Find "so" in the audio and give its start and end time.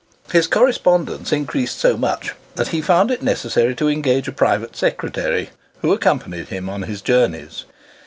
1.77-1.95